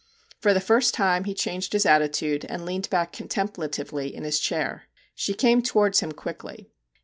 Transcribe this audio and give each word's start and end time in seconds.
For 0.39 0.51
the 0.55 0.59
first 0.59 0.95
time 0.95 1.25
he 1.25 1.35
changed 1.35 1.73
his 1.73 1.85
attitude, 1.85 2.43
and 2.49 2.65
leaned 2.65 2.89
back 2.89 3.13
contemplatively 3.13 4.11
in 4.15 4.23
his 4.23 4.39
chair. 4.39 4.85
She 5.13 5.35
came 5.35 5.61
towards 5.61 5.99
him 5.99 6.11
quickly. 6.11 6.71